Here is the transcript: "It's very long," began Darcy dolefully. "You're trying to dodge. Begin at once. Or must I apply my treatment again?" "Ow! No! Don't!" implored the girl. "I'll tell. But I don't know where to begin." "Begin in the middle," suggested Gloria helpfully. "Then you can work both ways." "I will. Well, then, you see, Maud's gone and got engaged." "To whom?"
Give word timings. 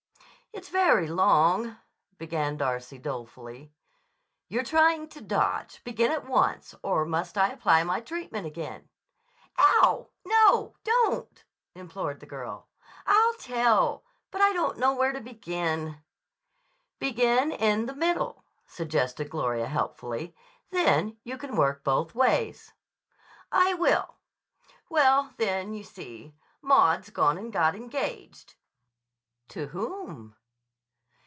"It's 0.53 0.67
very 0.67 1.07
long," 1.07 1.77
began 2.17 2.57
Darcy 2.57 2.97
dolefully. 2.97 3.73
"You're 4.49 4.65
trying 4.65 5.07
to 5.09 5.21
dodge. 5.21 5.81
Begin 5.85 6.11
at 6.11 6.25
once. 6.27 6.75
Or 6.83 7.05
must 7.05 7.37
I 7.37 7.51
apply 7.51 7.83
my 7.83 8.01
treatment 8.01 8.45
again?" 8.45 8.89
"Ow! 9.57 10.09
No! 10.25 10.75
Don't!" 10.83 11.45
implored 11.73 12.19
the 12.19 12.25
girl. 12.25 12.67
"I'll 13.07 13.33
tell. 13.35 14.03
But 14.29 14.41
I 14.41 14.51
don't 14.51 14.77
know 14.77 14.93
where 14.93 15.13
to 15.13 15.21
begin." 15.21 16.03
"Begin 16.99 17.53
in 17.53 17.85
the 17.85 17.95
middle," 17.95 18.43
suggested 18.67 19.29
Gloria 19.29 19.67
helpfully. 19.67 20.35
"Then 20.69 21.15
you 21.23 21.37
can 21.37 21.55
work 21.55 21.81
both 21.81 22.13
ways." 22.13 22.73
"I 23.53 23.73
will. 23.75 24.15
Well, 24.89 25.31
then, 25.37 25.73
you 25.73 25.85
see, 25.85 26.35
Maud's 26.61 27.09
gone 27.09 27.37
and 27.37 27.53
got 27.53 27.73
engaged." 27.73 28.55
"To 29.47 29.67
whom?" 29.67 30.35